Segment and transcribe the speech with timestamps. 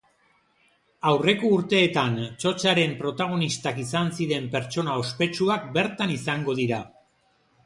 [1.09, 6.83] Aurreko urteetan txotxaren protagonistak izan ziren pertsona ospetsuak bertan izango dira.